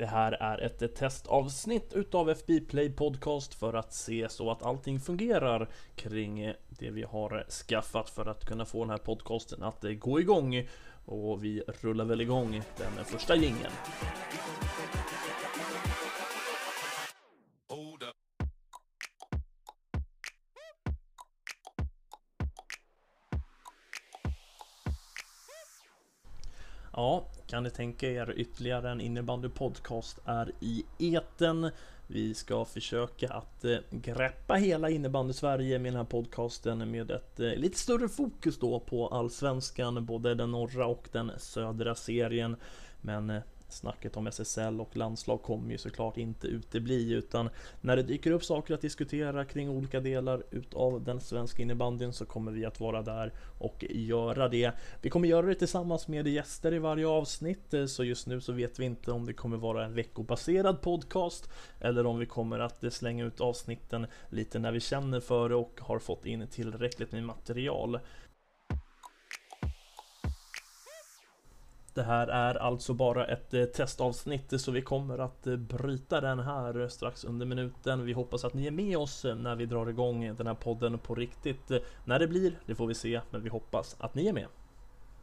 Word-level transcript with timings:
Det 0.00 0.06
här 0.06 0.32
är 0.32 0.58
ett 0.58 0.94
testavsnitt 0.94 1.92
utav 1.92 2.30
FB 2.30 2.60
Play 2.68 2.90
Podcast 2.90 3.54
för 3.54 3.74
att 3.74 3.92
se 3.92 4.28
så 4.28 4.50
att 4.50 4.62
allting 4.62 5.00
fungerar 5.00 5.68
kring 5.96 6.54
det 6.68 6.90
vi 6.90 7.02
har 7.02 7.46
skaffat 7.68 8.10
för 8.10 8.26
att 8.26 8.44
kunna 8.44 8.64
få 8.64 8.84
den 8.84 8.90
här 8.90 8.98
podcasten 8.98 9.62
att 9.62 9.84
gå 9.98 10.20
igång. 10.20 10.68
Och 11.04 11.44
vi 11.44 11.62
rullar 11.80 12.04
väl 12.04 12.20
igång 12.20 12.62
den 12.78 13.04
första 13.04 13.36
gingen. 13.36 13.70
Ja, 26.92 27.26
kan 27.46 27.62
ni 27.62 27.70
tänka 27.70 28.10
er 28.10 28.34
ytterligare 28.36 28.90
en 28.90 29.00
innebandypodcast 29.00 30.18
är 30.24 30.52
i 30.60 30.84
eten. 30.98 31.70
Vi 32.06 32.34
ska 32.34 32.64
försöka 32.64 33.28
att 33.32 33.64
eh, 33.64 33.78
greppa 33.90 34.54
hela 34.54 34.90
innebandy-Sverige 34.90 35.78
med 35.78 35.92
den 35.92 35.96
här 35.96 36.04
podcasten 36.04 36.90
med 36.90 37.10
ett 37.10 37.40
eh, 37.40 37.54
lite 37.54 37.78
större 37.78 38.08
fokus 38.08 38.58
då 38.58 38.80
på 38.80 39.08
allsvenskan, 39.08 40.06
både 40.06 40.34
den 40.34 40.50
norra 40.50 40.86
och 40.86 41.08
den 41.12 41.32
södra 41.38 41.94
serien. 41.94 42.56
Men 43.00 43.30
eh, 43.30 43.42
snacket 43.72 44.16
om 44.16 44.26
SSL 44.26 44.80
och 44.80 44.96
landslag 44.96 45.42
kommer 45.42 45.70
ju 45.70 45.78
såklart 45.78 46.16
inte 46.16 46.46
utebli 46.46 47.12
utan 47.12 47.50
när 47.80 47.96
det 47.96 48.02
dyker 48.02 48.30
upp 48.30 48.44
saker 48.44 48.74
att 48.74 48.80
diskutera 48.80 49.44
kring 49.44 49.70
olika 49.70 50.00
delar 50.00 50.42
utav 50.50 51.04
den 51.04 51.20
svenska 51.20 51.62
innebandyn 51.62 52.12
så 52.12 52.24
kommer 52.24 52.52
vi 52.52 52.64
att 52.64 52.80
vara 52.80 53.02
där 53.02 53.32
och 53.58 53.84
göra 53.90 54.48
det. 54.48 54.72
Vi 55.02 55.10
kommer 55.10 55.28
göra 55.28 55.46
det 55.46 55.54
tillsammans 55.54 56.08
med 56.08 56.26
gäster 56.26 56.74
i 56.74 56.78
varje 56.78 57.06
avsnitt 57.06 57.74
eh, 57.74 57.86
så 57.86 58.04
just 58.04 58.26
nu 58.26 58.40
så 58.40 58.52
vet 58.52 58.78
vi 58.78 58.84
inte 58.84 59.12
om 59.12 59.26
det 59.26 59.32
kommer 59.32 59.56
vara 59.56 59.84
en 59.84 59.94
veckobaserad 59.94 60.80
podcast 60.80 61.50
eller 61.80 62.06
om 62.06 62.18
vi 62.18 62.26
kommer 62.26 62.58
att 62.58 62.92
slänga 62.92 63.24
ut 63.24 63.40
avsnitten 63.40 64.06
lite 64.28 64.58
när 64.58 64.72
vi 64.72 64.80
känner 64.80 65.20
för 65.20 65.48
det 65.48 65.54
och 65.54 65.80
har 65.80 65.98
fått 65.98 66.26
in 66.26 66.46
tillräckligt 66.46 67.12
med 67.12 67.24
material. 67.24 67.98
Det 71.94 72.02
här 72.02 72.26
är 72.26 72.54
alltså 72.54 72.94
bara 72.94 73.26
ett 73.26 73.54
eh, 73.54 73.64
testavsnitt 73.64 74.60
så 74.60 74.70
vi 74.70 74.82
kommer 74.82 75.18
att 75.18 75.46
eh, 75.46 75.56
bryta 75.56 76.20
den 76.20 76.38
här 76.38 76.80
eh, 76.80 76.88
strax 76.88 77.24
under 77.24 77.46
minuten. 77.46 78.04
Vi 78.04 78.12
hoppas 78.12 78.44
att 78.44 78.54
ni 78.54 78.66
är 78.66 78.70
med 78.70 78.98
oss 78.98 79.24
när 79.24 79.56
vi 79.56 79.66
drar 79.66 79.86
igång 79.86 80.36
den 80.36 80.46
här 80.46 80.54
podden 80.54 80.98
på 80.98 81.14
riktigt. 81.14 81.70
När 82.04 82.18
det 82.18 82.26
blir, 82.26 82.52
det 82.66 82.74
får 82.74 82.86
vi 82.86 82.94
se, 82.94 83.20
men 83.30 83.42
vi 83.42 83.48
hoppas 83.48 83.96
att 83.98 84.14
ni 84.14 84.26
är 84.26 84.32
med. 84.32 84.46